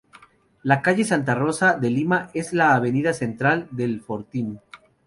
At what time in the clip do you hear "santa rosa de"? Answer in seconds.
1.05-1.91